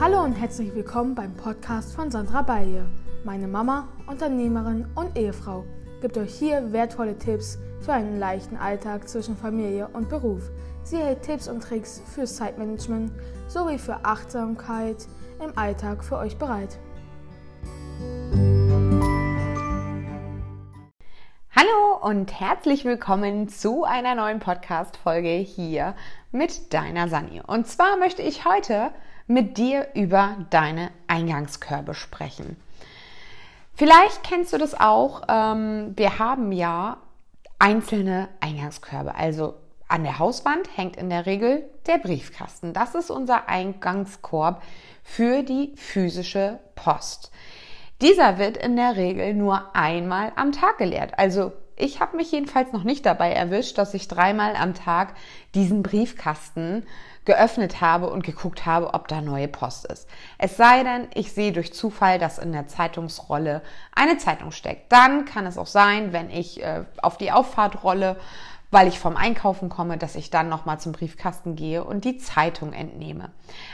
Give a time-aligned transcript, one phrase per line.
[0.00, 2.86] Hallo und herzlich willkommen beim Podcast von Sandra Balje.
[3.24, 5.64] Meine Mama, Unternehmerin und Ehefrau
[6.00, 10.52] gibt euch hier wertvolle Tipps für einen leichten Alltag zwischen Familie und Beruf.
[10.84, 13.10] Sie hält Tipps und Tricks fürs Zeitmanagement
[13.48, 15.08] sowie für Achtsamkeit
[15.44, 16.78] im Alltag für euch bereit.
[21.56, 25.96] Hallo und herzlich willkommen zu einer neuen Podcast-Folge hier
[26.30, 27.42] mit deiner Sani.
[27.44, 28.92] Und zwar möchte ich heute
[29.28, 32.56] mit dir über deine Eingangskörbe sprechen.
[33.74, 35.22] Vielleicht kennst du das auch.
[35.28, 36.96] Ähm, wir haben ja
[37.60, 39.14] einzelne Eingangskörbe.
[39.14, 39.54] Also
[39.86, 42.72] an der Hauswand hängt in der Regel der Briefkasten.
[42.72, 44.62] Das ist unser Eingangskorb
[45.04, 47.30] für die physische Post.
[48.00, 51.18] Dieser wird in der Regel nur einmal am Tag geleert.
[51.18, 55.14] Also ich habe mich jedenfalls noch nicht dabei erwischt, dass ich dreimal am Tag
[55.54, 56.84] diesen Briefkasten
[57.24, 60.08] geöffnet habe und geguckt habe, ob da neue Post ist.
[60.38, 63.62] Es sei denn, ich sehe durch Zufall, dass in der Zeitungsrolle
[63.94, 64.90] eine Zeitung steckt.
[64.90, 68.16] Dann kann es auch sein, wenn ich äh, auf die Auffahrt rolle,
[68.70, 72.72] weil ich vom Einkaufen komme, dass ich dann nochmal zum Briefkasten gehe und die Zeitung
[72.72, 73.30] entnehme.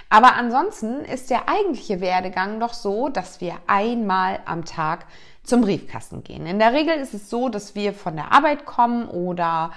[0.08, 5.06] Aber ansonsten ist der eigentliche Werdegang doch so, dass wir einmal am Tag
[5.44, 6.46] zum Briefkasten gehen.
[6.46, 9.70] In der Regel ist es so, dass wir von der Arbeit kommen oder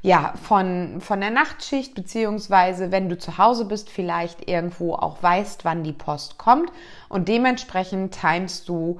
[0.00, 5.64] ja, von, von der Nachtschicht, beziehungsweise wenn du zu Hause bist, vielleicht irgendwo auch weißt,
[5.64, 6.70] wann die Post kommt
[7.08, 8.98] und dementsprechend timest du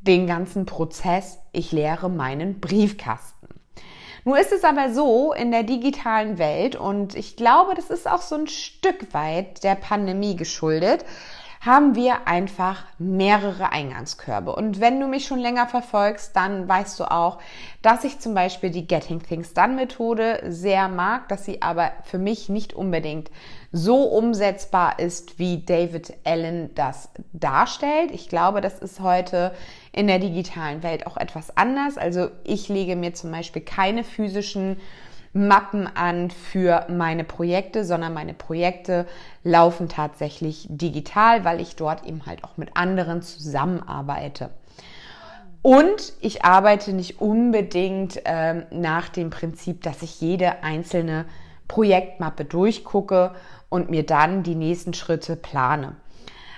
[0.00, 3.48] den ganzen Prozess, ich leere meinen Briefkasten.
[4.24, 8.20] Nun ist es aber so in der digitalen Welt und ich glaube, das ist auch
[8.20, 11.04] so ein Stück weit der Pandemie geschuldet,
[11.60, 14.54] haben wir einfach mehrere Eingangskörbe.
[14.54, 17.38] Und wenn du mich schon länger verfolgst, dann weißt du auch,
[17.82, 22.16] dass ich zum Beispiel die Getting Things Done Methode sehr mag, dass sie aber für
[22.16, 23.30] mich nicht unbedingt
[23.72, 28.10] so umsetzbar ist, wie David Allen das darstellt.
[28.10, 29.52] Ich glaube, das ist heute
[29.92, 31.98] in der digitalen Welt auch etwas anders.
[31.98, 34.78] Also ich lege mir zum Beispiel keine physischen
[35.32, 39.06] Mappen an für meine Projekte, sondern meine Projekte
[39.44, 44.50] laufen tatsächlich digital, weil ich dort eben halt auch mit anderen zusammenarbeite.
[45.62, 51.26] Und ich arbeite nicht unbedingt ähm, nach dem Prinzip, dass ich jede einzelne
[51.68, 53.34] Projektmappe durchgucke
[53.68, 55.96] und mir dann die nächsten Schritte plane.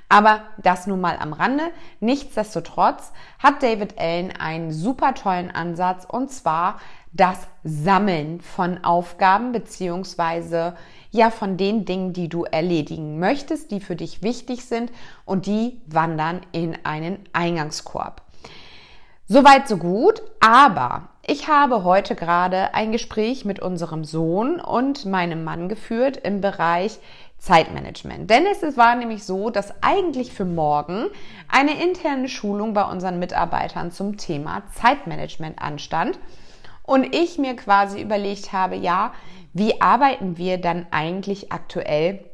[0.09, 1.65] Aber das nun mal am Rande.
[2.01, 6.79] Nichtsdestotrotz hat David Allen einen super tollen Ansatz und zwar
[7.13, 10.75] das Sammeln von Aufgaben beziehungsweise
[11.11, 14.91] ja von den Dingen, die du erledigen möchtest, die für dich wichtig sind
[15.27, 18.23] und die wandern in einen Eingangskorb.
[19.29, 25.45] Soweit so gut, aber ich habe heute gerade ein Gespräch mit unserem Sohn und meinem
[25.45, 26.99] Mann geführt im Bereich
[27.39, 28.31] Zeitmanagement.
[28.31, 31.07] Denn es war nämlich so, dass eigentlich für morgen
[31.49, 36.19] eine interne Schulung bei unseren Mitarbeitern zum Thema Zeitmanagement anstand
[36.83, 39.13] und ich mir quasi überlegt habe, ja,
[39.53, 42.25] wie arbeiten wir dann eigentlich aktuell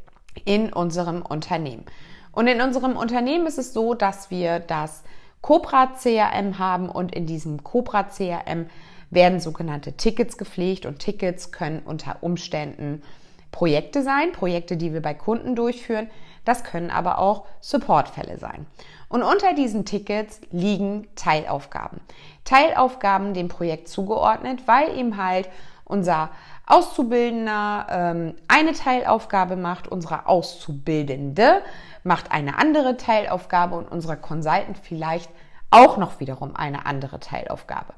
[0.45, 1.85] in unserem Unternehmen?
[2.33, 5.03] Und in unserem Unternehmen ist es so, dass wir das
[5.41, 8.67] Cobra CRM haben und in diesem Cobra CRM
[9.11, 13.03] werden sogenannte Tickets gepflegt und Tickets können unter Umständen
[13.51, 16.11] Projekte sein, Projekte, die wir bei Kunden durchführen.
[16.45, 18.67] Das können aber auch Supportfälle sein.
[19.09, 22.01] Und unter diesen Tickets liegen Teilaufgaben.
[22.45, 25.49] Teilaufgaben dem Projekt zugeordnet, weil eben halt
[25.85, 26.31] unser
[26.67, 31.63] Auszubildender ähm, eine Teilaufgabe macht, unsere Auszubildende
[32.05, 35.31] macht eine andere Teilaufgabe und unser Consultant vielleicht
[35.71, 37.95] auch noch wiederum eine andere Teilaufgabe.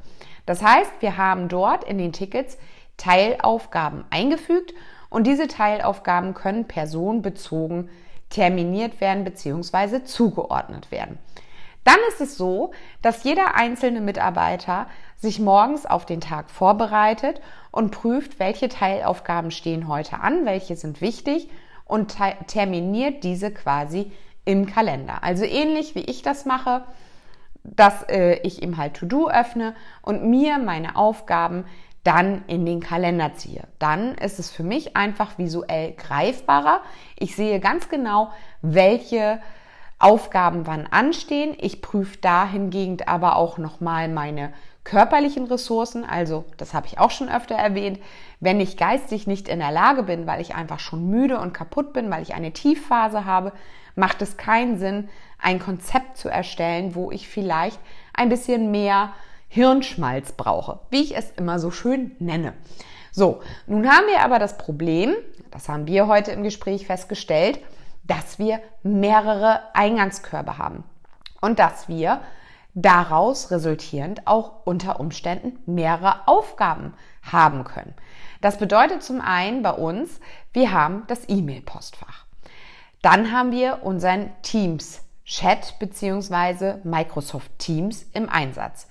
[0.46, 2.58] Das heißt, wir haben dort in den Tickets
[2.96, 4.72] Teilaufgaben eingefügt
[5.08, 7.88] und diese Teilaufgaben können personenbezogen
[8.30, 10.04] terminiert werden bzw.
[10.04, 11.18] zugeordnet werden.
[11.84, 14.86] Dann ist es so, dass jeder einzelne Mitarbeiter
[15.16, 17.40] sich morgens auf den Tag vorbereitet
[17.70, 21.50] und prüft, welche Teilaufgaben stehen heute an, welche sind wichtig
[21.84, 22.16] und
[22.46, 24.12] terminiert diese quasi
[24.44, 25.22] im Kalender.
[25.22, 26.82] Also ähnlich wie ich das mache,
[27.62, 31.64] dass äh, ich eben halt To-Do öffne und mir meine Aufgaben
[32.04, 33.64] dann in den Kalender ziehe.
[33.78, 36.80] Dann ist es für mich einfach visuell greifbarer.
[37.18, 38.30] Ich sehe ganz genau,
[38.62, 39.40] welche
[39.98, 41.54] Aufgaben wann anstehen.
[41.60, 44.52] Ich prüfe dahingehend aber auch nochmal meine
[44.82, 46.04] körperlichen Ressourcen.
[46.04, 48.00] Also, das habe ich auch schon öfter erwähnt.
[48.40, 51.92] Wenn ich geistig nicht in der Lage bin, weil ich einfach schon müde und kaputt
[51.92, 53.52] bin, weil ich eine Tiefphase habe,
[53.94, 57.78] macht es keinen Sinn, ein Konzept zu erstellen, wo ich vielleicht
[58.14, 59.12] ein bisschen mehr
[59.52, 62.54] Hirnschmalz brauche, wie ich es immer so schön nenne.
[63.10, 65.16] So, nun haben wir aber das Problem,
[65.50, 67.58] das haben wir heute im Gespräch festgestellt,
[68.04, 70.84] dass wir mehrere Eingangskörbe haben
[71.40, 72.20] und dass wir
[72.74, 77.94] daraus resultierend auch unter Umständen mehrere Aufgaben haben können.
[78.40, 80.20] Das bedeutet zum einen bei uns,
[80.52, 82.24] wir haben das E-Mail-Postfach.
[83.02, 88.88] Dann haben wir unseren Teams Chat beziehungsweise Microsoft Teams im Einsatz.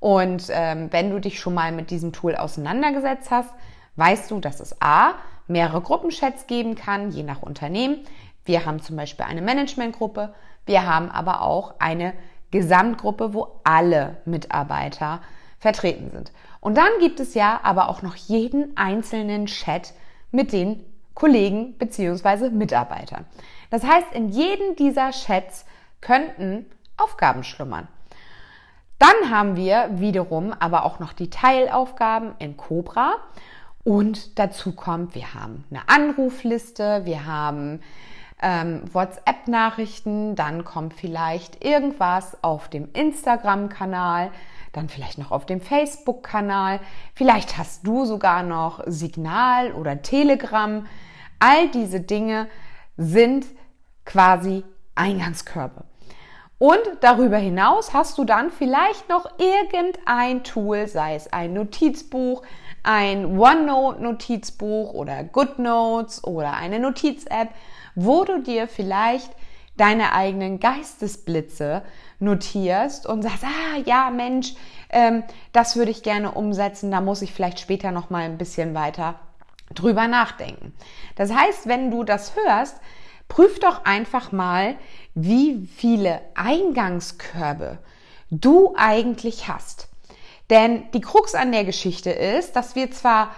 [0.00, 3.50] Und ähm, wenn du dich schon mal mit diesem Tool auseinandergesetzt hast,
[3.96, 5.12] weißt du, dass es A,
[5.46, 7.98] mehrere Gruppenchats geben kann, je nach Unternehmen.
[8.44, 12.14] Wir haben zum Beispiel eine Managementgruppe, wir haben aber auch eine
[12.50, 15.20] Gesamtgruppe, wo alle Mitarbeiter
[15.58, 16.32] vertreten sind.
[16.60, 19.92] Und dann gibt es ja aber auch noch jeden einzelnen Chat
[20.30, 23.26] mit den Kollegen beziehungsweise Mitarbeitern.
[23.68, 25.66] Das heißt, in jedem dieser Chats
[26.00, 27.88] könnten Aufgaben schlummern.
[29.00, 33.14] Dann haben wir wiederum aber auch noch die Teilaufgaben in Cobra.
[33.82, 37.80] Und dazu kommt, wir haben eine Anrufliste, wir haben
[38.42, 44.32] ähm, WhatsApp-Nachrichten, dann kommt vielleicht irgendwas auf dem Instagram-Kanal,
[44.72, 46.80] dann vielleicht noch auf dem Facebook-Kanal,
[47.14, 50.86] vielleicht hast du sogar noch Signal oder Telegram.
[51.38, 52.48] All diese Dinge
[52.98, 53.46] sind
[54.04, 54.62] quasi
[54.94, 55.89] Eingangskörbe.
[56.60, 62.42] Und darüber hinaus hast du dann vielleicht noch irgendein Tool, sei es ein Notizbuch,
[62.82, 67.48] ein OneNote-Notizbuch oder GoodNotes oder eine Notiz-App,
[67.94, 69.30] wo du dir vielleicht
[69.78, 71.80] deine eigenen Geistesblitze
[72.18, 74.52] notierst und sagst, ah ja Mensch,
[74.90, 75.22] ähm,
[75.54, 79.14] das würde ich gerne umsetzen, da muss ich vielleicht später noch mal ein bisschen weiter
[79.74, 80.74] drüber nachdenken.
[81.16, 82.76] Das heißt, wenn du das hörst,
[83.30, 84.76] prüf doch einfach mal,
[85.14, 87.78] wie viele Eingangskörbe
[88.30, 89.88] du eigentlich hast.
[90.50, 93.30] Denn die Krux an der Geschichte ist, dass wir zwar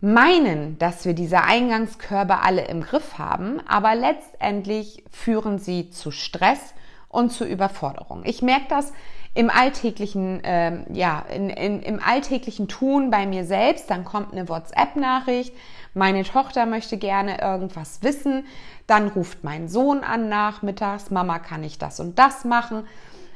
[0.00, 6.74] meinen, dass wir diese Eingangskörbe alle im Griff haben, aber letztendlich führen sie zu Stress
[7.08, 8.22] und zu Überforderung.
[8.24, 8.92] Ich merke das
[9.34, 13.90] im alltäglichen, ähm, ja, in, in, im alltäglichen Tun bei mir selbst.
[13.90, 15.54] Dann kommt eine WhatsApp-Nachricht,
[15.94, 18.46] meine Tochter möchte gerne irgendwas wissen,
[18.86, 22.86] dann ruft mein Sohn an nachmittags, Mama, kann ich das und das machen?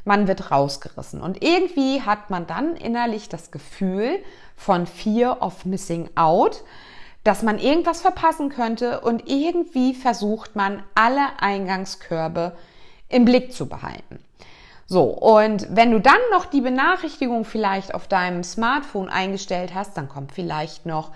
[0.04, 1.20] Man wird rausgerissen.
[1.20, 4.18] Und irgendwie hat man dann innerlich das Gefühl
[4.56, 6.62] von Fear of Missing Out,
[7.24, 12.52] dass man irgendwas verpassen könnte und irgendwie versucht man alle Eingangskörbe
[13.08, 14.18] im Blick zu behalten.
[14.86, 20.10] So, und wenn du dann noch die Benachrichtigung vielleicht auf deinem Smartphone eingestellt hast, dann
[20.10, 21.10] kommt vielleicht noch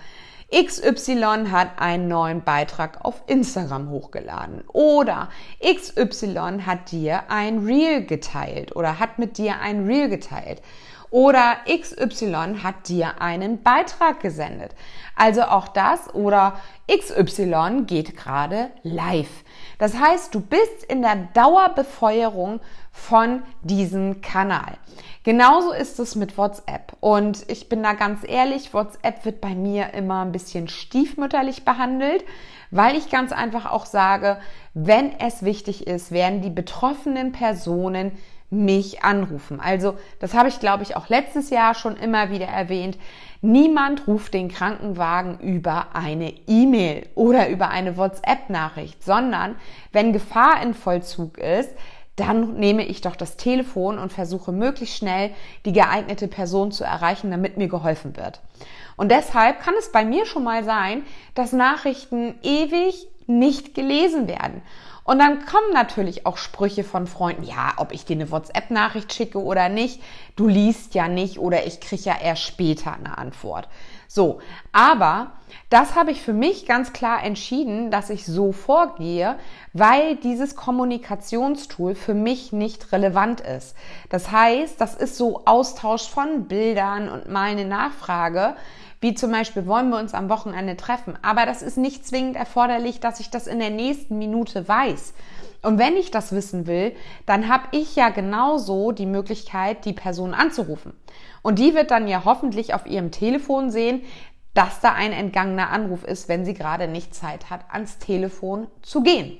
[0.51, 5.29] XY hat einen neuen Beitrag auf Instagram hochgeladen oder
[5.63, 10.63] XY hat dir ein Reel geteilt oder hat mit dir ein Reel geteilt
[11.11, 14.75] oder XY hat dir einen Beitrag gesendet.
[15.15, 19.43] Also auch das oder XY geht gerade live.
[19.77, 22.59] Das heißt, du bist in der Dauerbefeuerung
[22.99, 24.77] von diesem Kanal.
[25.23, 26.93] Genauso ist es mit WhatsApp.
[26.99, 32.23] Und ich bin da ganz ehrlich, WhatsApp wird bei mir immer ein bisschen stiefmütterlich behandelt,
[32.71, 34.37] weil ich ganz einfach auch sage,
[34.73, 38.11] wenn es wichtig ist, werden die betroffenen Personen
[38.51, 39.59] mich anrufen.
[39.59, 42.97] Also das habe ich, glaube ich, auch letztes Jahr schon immer wieder erwähnt.
[43.41, 49.55] Niemand ruft den Krankenwagen über eine E-Mail oder über eine WhatsApp-Nachricht, sondern
[49.91, 51.69] wenn Gefahr in Vollzug ist,
[52.19, 55.31] dann nehme ich doch das Telefon und versuche möglichst schnell
[55.65, 58.41] die geeignete Person zu erreichen, damit mir geholfen wird.
[58.97, 64.61] Und deshalb kann es bei mir schon mal sein, dass Nachrichten ewig nicht gelesen werden.
[65.03, 69.41] Und dann kommen natürlich auch Sprüche von Freunden, ja, ob ich dir eine WhatsApp-Nachricht schicke
[69.41, 70.01] oder nicht,
[70.35, 73.67] du liest ja nicht oder ich kriege ja erst später eine Antwort.
[74.11, 74.39] So,
[74.71, 75.33] aber
[75.69, 79.35] das habe ich für mich ganz klar entschieden, dass ich so vorgehe,
[79.73, 83.75] weil dieses Kommunikationstool für mich nicht relevant ist.
[84.09, 88.55] Das heißt, das ist so Austausch von Bildern und mal eine Nachfrage
[89.01, 91.17] wie zum Beispiel wollen wir uns am Wochenende treffen.
[91.21, 95.13] Aber das ist nicht zwingend erforderlich, dass ich das in der nächsten Minute weiß.
[95.61, 100.33] Und wenn ich das wissen will, dann habe ich ja genauso die Möglichkeit, die Person
[100.33, 100.93] anzurufen.
[101.41, 104.03] Und die wird dann ja hoffentlich auf ihrem Telefon sehen,
[104.53, 109.03] dass da ein entgangener Anruf ist, wenn sie gerade nicht Zeit hat, ans Telefon zu
[109.03, 109.37] gehen.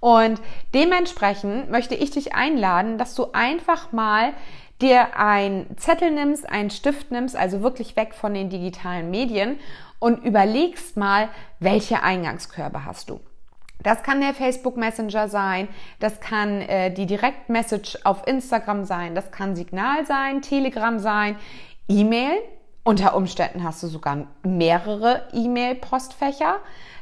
[0.00, 0.40] Und
[0.74, 4.32] dementsprechend möchte ich dich einladen, dass du einfach mal
[4.80, 9.58] dir einen Zettel nimmst, einen Stift nimmst, also wirklich weg von den digitalen Medien
[9.98, 11.28] und überlegst mal,
[11.58, 13.20] welche Eingangskörbe hast du.
[13.84, 15.68] Das kann der Facebook Messenger sein,
[16.00, 21.36] das kann äh, die Direktmessage auf Instagram sein, das kann Signal sein, Telegram sein,
[21.86, 22.40] E-Mail.
[22.82, 26.56] Unter Umständen hast du sogar mehrere E-Mail-Postfächer.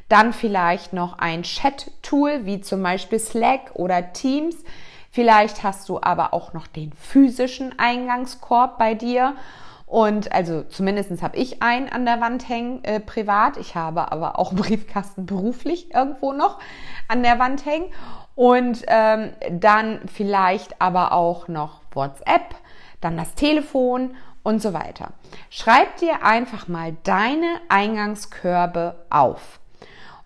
[0.09, 4.57] Dann vielleicht noch ein Chat-Tool wie zum Beispiel Slack oder Teams.
[5.11, 9.37] Vielleicht hast du aber auch noch den physischen Eingangskorb bei dir.
[9.93, 13.59] Und also zumindest habe ich einen an der Wand hängen, äh, privat.
[13.59, 16.61] Ich habe aber auch Briefkasten beruflich irgendwo noch
[17.09, 17.93] an der Wand hängen.
[18.35, 22.55] Und ähm, dann vielleicht aber auch noch WhatsApp,
[23.03, 25.09] dann das Telefon und so weiter.
[25.51, 29.61] Schreib dir einfach mal deine Eingangskörbe auf.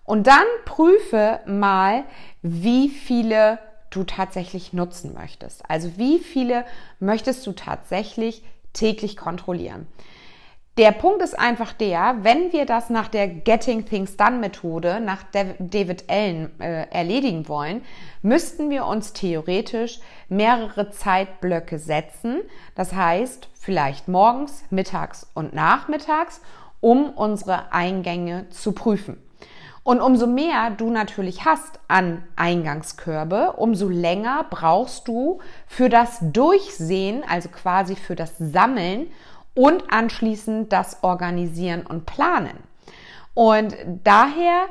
[0.05, 2.05] Und dann prüfe mal,
[2.41, 3.59] wie viele
[3.89, 5.69] du tatsächlich nutzen möchtest.
[5.69, 6.63] Also wie viele
[7.01, 8.43] möchtest du tatsächlich
[8.73, 9.87] täglich kontrollieren.
[10.77, 15.23] Der Punkt ist einfach der, wenn wir das nach der Getting Things Done Methode, nach
[15.31, 17.81] David Allen äh, erledigen wollen,
[18.21, 22.41] müssten wir uns theoretisch mehrere Zeitblöcke setzen.
[22.75, 26.41] Das heißt, vielleicht morgens, mittags und nachmittags,
[26.79, 29.17] um unsere Eingänge zu prüfen.
[29.87, 37.23] Und umso mehr du natürlich hast an Eingangskörbe, umso länger brauchst du für das Durchsehen,
[37.25, 39.07] also quasi für das Sammeln
[39.55, 42.57] und anschließend das Organisieren und Planen.
[43.33, 44.65] Und daher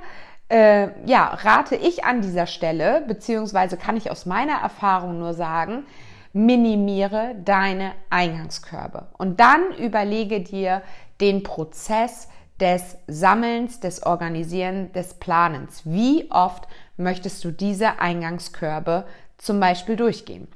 [0.50, 5.86] äh, ja, rate ich an dieser Stelle, beziehungsweise kann ich aus meiner Erfahrung nur sagen,
[6.34, 10.82] minimiere deine Eingangskörbe und dann überlege dir
[11.22, 12.28] den Prozess,
[12.60, 15.82] des Sammelns, des Organisieren, des Planens.
[15.84, 19.04] Wie oft möchtest du diese Eingangskörbe
[19.38, 20.48] zum Beispiel durchgehen?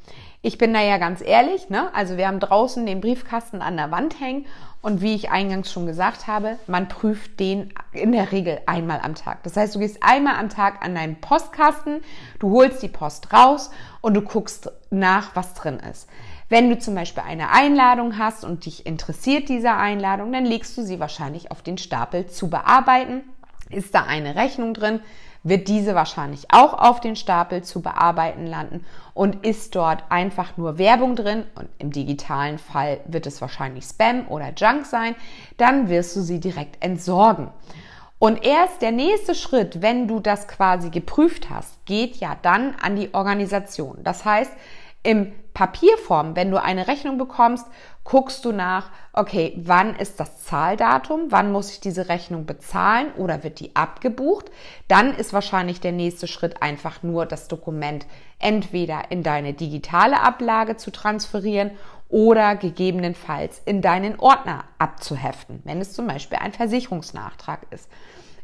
[0.42, 1.94] Ich bin da ja ganz ehrlich, ne?
[1.94, 4.46] Also wir haben draußen den Briefkasten an der Wand hängen
[4.80, 9.14] und wie ich eingangs schon gesagt habe, man prüft den in der Regel einmal am
[9.14, 9.42] Tag.
[9.42, 12.00] Das heißt, du gehst einmal am Tag an deinen Postkasten,
[12.38, 16.08] du holst die Post raus und du guckst nach, was drin ist.
[16.50, 20.82] Wenn du zum Beispiel eine Einladung hast und dich interessiert diese Einladung, dann legst du
[20.82, 23.22] sie wahrscheinlich auf den Stapel zu bearbeiten.
[23.70, 24.98] Ist da eine Rechnung drin,
[25.44, 30.76] wird diese wahrscheinlich auch auf den Stapel zu bearbeiten landen und ist dort einfach nur
[30.76, 35.14] Werbung drin und im digitalen Fall wird es wahrscheinlich Spam oder Junk sein,
[35.56, 37.50] dann wirst du sie direkt entsorgen.
[38.18, 42.96] Und erst der nächste Schritt, wenn du das quasi geprüft hast, geht ja dann an
[42.96, 43.98] die Organisation.
[44.02, 44.52] Das heißt,
[45.04, 47.66] im Papierform, wenn du eine Rechnung bekommst,
[48.02, 53.44] guckst du nach, okay, wann ist das Zahldatum, wann muss ich diese Rechnung bezahlen oder
[53.44, 54.46] wird die abgebucht?
[54.88, 58.06] Dann ist wahrscheinlich der nächste Schritt einfach nur das Dokument
[58.38, 61.72] entweder in deine digitale Ablage zu transferieren
[62.08, 67.86] oder gegebenenfalls in deinen Ordner abzuheften, wenn es zum Beispiel ein Versicherungsnachtrag ist.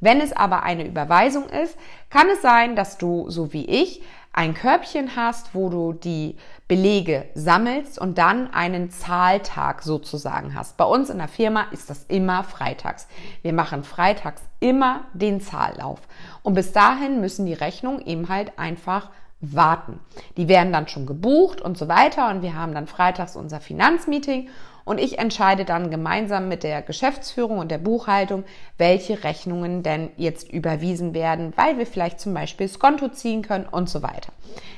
[0.01, 1.77] Wenn es aber eine Überweisung ist,
[2.11, 4.03] kann es sein, dass du, so wie ich,
[4.37, 6.37] ein Körbchen hast, wo du die
[6.69, 10.77] Belege sammelst und dann einen Zahltag sozusagen hast.
[10.77, 13.09] Bei uns in der Firma ist das immer freitags.
[13.41, 16.01] Wir machen freitags immer den Zahllauf.
[16.43, 19.11] Und bis dahin müssen die Rechnungen eben halt einfach
[19.41, 20.01] warten.
[20.37, 24.49] Die werden dann schon gebucht und so weiter und wir haben dann freitags unser Finanzmeeting
[24.87, 28.45] und ich entscheide dann gemeinsam mit der Geschäftsführung und der Buchhaltung,
[28.79, 33.67] welche Rechnungen denn jetzt überwiesen werden, weil wir vielleicht zum Beispiel das Konto ziehen können
[33.71, 34.33] und so weiter.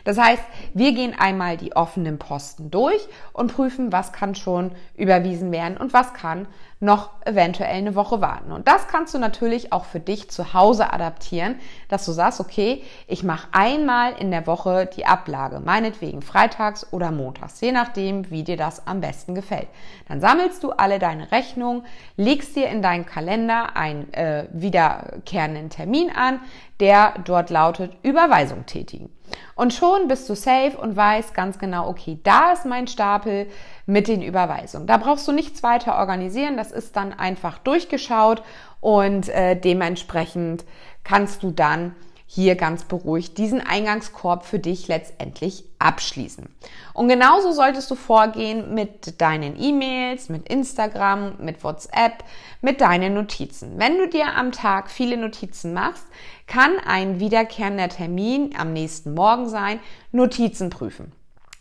[0.05, 5.53] Das heißt, wir gehen einmal die offenen Posten durch und prüfen, was kann schon überwiesen
[5.53, 6.49] werden und was kann
[6.81, 8.53] noch eventuell eine Woche warten.
[8.53, 11.57] Und das kannst du natürlich auch für dich zu Hause adaptieren,
[11.89, 17.11] dass du sagst, okay, ich mache einmal in der Woche die Ablage, meinetwegen freitags oder
[17.11, 19.69] montags, je nachdem, wie dir das am besten gefällt.
[20.09, 21.85] Dann sammelst du alle deine Rechnungen,
[22.17, 26.41] legst dir in deinen Kalender einen äh, wiederkehrenden Termin an,
[26.81, 29.11] der dort lautet Überweisung tätigen.
[29.55, 33.47] Und schon bist du safe und weißt ganz genau, okay, da ist mein Stapel
[33.85, 34.87] mit den Überweisungen.
[34.87, 38.43] Da brauchst du nichts weiter organisieren, das ist dann einfach durchgeschaut
[38.81, 40.65] und äh, dementsprechend
[41.05, 41.95] kannst du dann
[42.31, 46.47] hier ganz beruhigt diesen Eingangskorb für dich letztendlich abschließen.
[46.93, 52.23] Und genauso solltest du vorgehen mit deinen E-Mails, mit Instagram, mit WhatsApp,
[52.61, 53.79] mit deinen Notizen.
[53.79, 56.05] Wenn du dir am Tag viele Notizen machst,
[56.47, 59.81] kann ein wiederkehrender Termin am nächsten Morgen sein,
[60.13, 61.13] Notizen prüfen.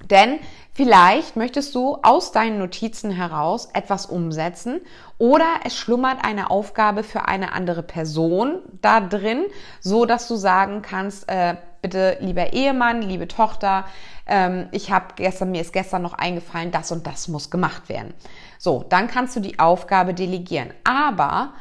[0.05, 0.39] Denn
[0.73, 4.79] vielleicht möchtest du aus deinen Notizen heraus etwas umsetzen
[5.17, 9.45] oder es schlummert eine Aufgabe für eine andere Person da drin,
[9.81, 13.85] so dass du sagen kannst, äh, bitte lieber Ehemann, liebe Tochter,
[14.27, 18.13] ähm, ich habe gestern mir ist gestern noch eingefallen, das und das muss gemacht werden.
[18.59, 20.73] So, dann kannst du die Aufgabe delegieren.
[20.83, 21.53] Aber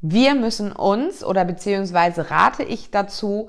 [0.00, 3.48] wir müssen uns oder beziehungsweise rate ich dazu,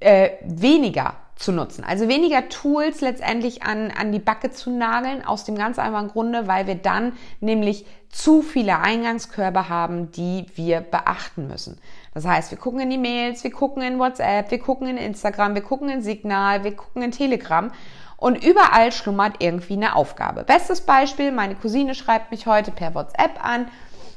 [0.00, 1.84] äh, weniger zu nutzen.
[1.84, 6.46] Also weniger Tools letztendlich an, an die Backe zu nageln, aus dem ganz einfachen Grunde,
[6.46, 11.78] weil wir dann nämlich zu viele Eingangskörbe haben, die wir beachten müssen.
[12.12, 15.54] Das heißt, wir gucken in die Mails, wir gucken in WhatsApp, wir gucken in Instagram,
[15.54, 17.70] wir gucken in Signal, wir gucken in Telegram
[18.18, 20.44] und überall schlummert irgendwie eine Aufgabe.
[20.44, 23.68] Bestes Beispiel, meine Cousine schreibt mich heute per WhatsApp an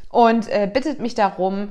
[0.09, 1.69] und äh, bittet mich darum,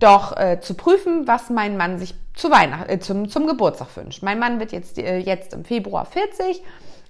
[0.00, 4.22] doch äh, zu prüfen, was mein Mann sich zu Weihnachten, äh, zum, zum Geburtstag wünscht.
[4.22, 6.62] Mein Mann wird jetzt, äh, jetzt im Februar 40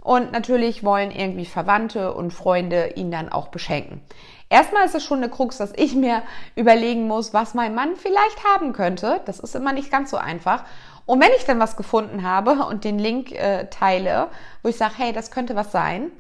[0.03, 4.01] und natürlich wollen irgendwie Verwandte und Freunde ihn dann auch beschenken.
[4.49, 6.23] Erstmal ist es schon eine Krux, dass ich mir
[6.57, 9.21] überlegen muss, was mein Mann vielleicht haben könnte.
[9.25, 10.65] Das ist immer nicht ganz so einfach.
[11.07, 14.29] Und wenn ich dann was gefunden habe und den Link äh, teile,
[14.63, 16.11] wo ich sage, hey, das könnte was sein,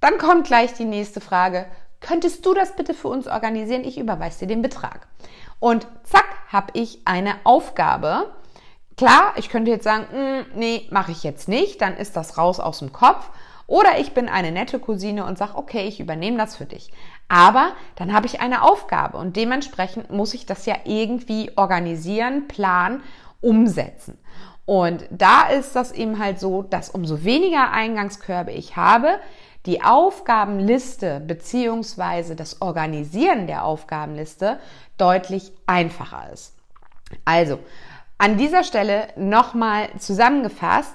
[0.00, 1.66] dann kommt gleich die nächste Frage.
[2.00, 3.84] Könntest du das bitte für uns organisieren?
[3.84, 5.08] Ich überweise dir den Betrag.
[5.60, 8.32] Und zack, habe ich eine Aufgabe.
[8.96, 12.58] Klar, ich könnte jetzt sagen, mm, nee, mache ich jetzt nicht, dann ist das raus
[12.58, 13.30] aus dem Kopf.
[13.66, 16.90] Oder ich bin eine nette Cousine und sage, okay, ich übernehme das für dich.
[17.28, 23.02] Aber dann habe ich eine Aufgabe und dementsprechend muss ich das ja irgendwie organisieren, planen,
[23.42, 24.18] umsetzen.
[24.64, 29.18] Und da ist das eben halt so, dass umso weniger Eingangskörbe ich habe,
[29.68, 34.58] die Aufgabenliste beziehungsweise das Organisieren der Aufgabenliste
[34.96, 36.54] deutlich einfacher ist.
[37.26, 37.58] Also,
[38.16, 40.94] an dieser Stelle nochmal zusammengefasst,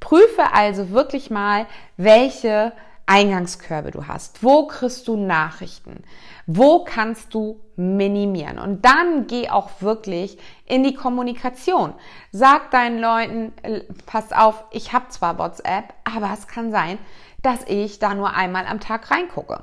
[0.00, 1.66] prüfe also wirklich mal,
[1.98, 2.72] welche
[3.06, 4.42] Eingangskörbe du hast.
[4.42, 6.02] Wo kriegst du Nachrichten?
[6.46, 8.58] Wo kannst du minimieren?
[8.58, 11.92] Und dann geh auch wirklich in die Kommunikation.
[12.32, 16.98] Sag deinen Leuten, äh, pass auf, ich habe zwar WhatsApp, aber es kann sein,
[17.44, 19.62] dass ich da nur einmal am Tag reingucke.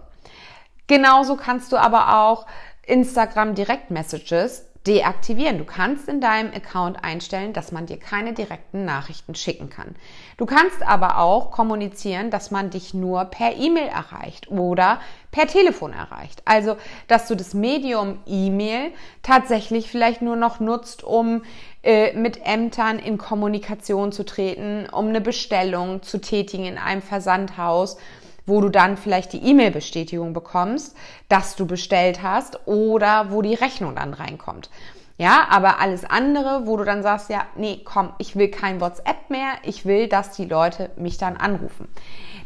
[0.88, 2.46] Genauso kannst du aber auch
[2.86, 5.60] Instagram Direct Messages deaktivieren.
[5.60, 9.96] Du kannst in deinem Account einstellen, dass man dir keine direkten Nachrichten schicken kann.
[10.38, 15.00] Du kannst aber auch kommunizieren, dass man dich nur per E-Mail erreicht oder
[15.32, 16.42] per Telefon erreicht.
[16.46, 16.76] Also,
[17.08, 18.92] dass du das Medium E-Mail
[19.24, 21.44] tatsächlich vielleicht nur noch nutzt, um
[21.84, 27.98] äh, mit Ämtern in Kommunikation zu treten, um eine Bestellung zu tätigen in einem Versandhaus
[28.46, 30.96] wo du dann vielleicht die E-Mail-Bestätigung bekommst,
[31.30, 34.70] dass du bestellt hast oder wo die Rechnung dann reinkommt.
[35.17, 39.30] Ja, aber alles andere, wo du dann sagst, ja, nee, komm, ich will kein WhatsApp
[39.30, 41.88] mehr, ich will, dass die Leute mich dann anrufen.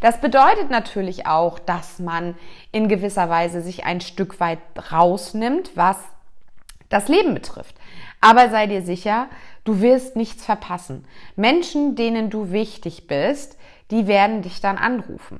[0.05, 2.35] Das bedeutet natürlich auch, dass man
[2.71, 4.59] in gewisser Weise sich ein Stück weit
[4.91, 5.97] rausnimmt, was
[6.89, 7.73] das Leben betrifft.
[8.21, 9.29] Aber sei dir sicher,
[9.63, 11.07] du wirst nichts verpassen.
[11.35, 13.57] Menschen, denen du wichtig bist,
[13.89, 15.39] die werden dich dann anrufen.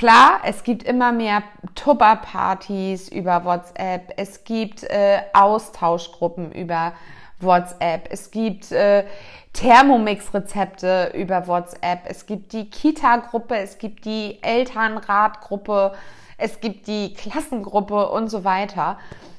[0.00, 1.42] Klar, es gibt immer mehr
[1.74, 6.94] Tupper-Partys über WhatsApp, es gibt äh, Austauschgruppen über
[7.38, 9.04] WhatsApp, es gibt äh,
[9.52, 15.92] Thermomix-Rezepte über WhatsApp, es gibt die Kita-Gruppe, es gibt die Elternratgruppe,
[16.38, 18.96] es gibt die Klassengruppe und so weiter.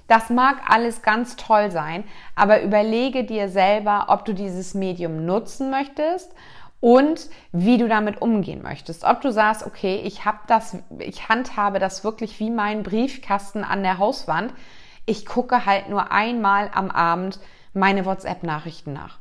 [0.08, 2.04] Das mag alles ganz toll sein,
[2.36, 6.32] aber überlege dir selber, ob du dieses Medium nutzen möchtest
[6.82, 9.06] und wie du damit umgehen möchtest.
[9.06, 13.84] Ob du sagst, okay, ich habe das, ich handhabe das wirklich wie mein Briefkasten an
[13.84, 14.52] der Hauswand.
[15.06, 17.40] Ich gucke halt nur einmal am Abend
[17.74, 19.20] meine WhatsApp-Nachrichten nach.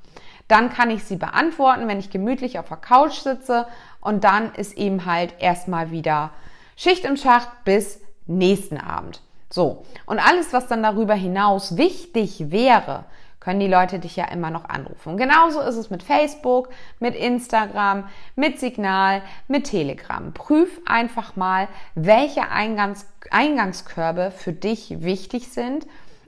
[0.48, 3.66] Dann kann ich sie beantworten, wenn ich gemütlich auf der Couch sitze
[4.00, 6.30] und dann ist eben halt erstmal wieder
[6.76, 9.20] Schicht im Schacht bis nächsten Abend.
[9.50, 9.84] So.
[10.06, 13.04] Und alles, was dann darüber hinaus wichtig wäre,
[13.40, 15.16] können die Leute dich ja immer noch anrufen.
[15.16, 18.05] Genauso ist es mit Facebook, mit Instagram,
[18.37, 20.33] mit Signal, mit Telegram.
[20.33, 25.87] Prüf einfach mal, welche Eingangs Eingangskörbe für dich wichtig sind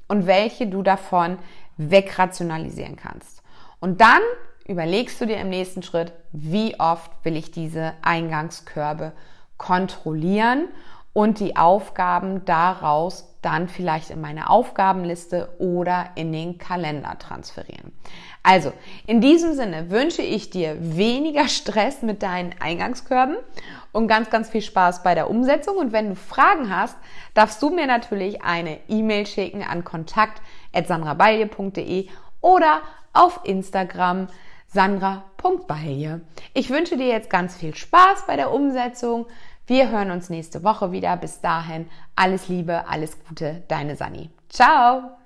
[0.08, 1.38] und welche du davon
[1.76, 3.42] wegrationalisieren kannst.
[3.80, 4.20] Und dann
[4.66, 9.12] überlegst du dir im nächsten Schritt, wie oft will ich diese Eingangskörbe
[9.56, 10.68] kontrollieren
[11.12, 17.92] und die Aufgaben daraus dann vielleicht in meine Aufgabenliste oder in den Kalender transferieren.
[18.44, 18.72] Also,
[19.06, 23.36] in diesem Sinne wünsche ich dir weniger Stress mit deinen Eingangskörben
[23.92, 25.76] und ganz, ganz viel Spaß bei der Umsetzung.
[25.76, 26.96] Und wenn du Fragen hast,
[27.34, 32.08] darfst du mir natürlich eine E-Mail schicken an kontakt.sandrabalje.de
[32.40, 32.80] oder
[33.12, 34.28] auf Instagram
[34.68, 36.22] sandra.balje.
[36.54, 39.26] Ich wünsche dir jetzt ganz viel Spaß bei der Umsetzung.
[39.66, 41.16] Wir hören uns nächste Woche wieder.
[41.16, 44.30] Bis dahin alles Liebe, alles Gute, deine Sani.
[44.48, 45.21] Ciao!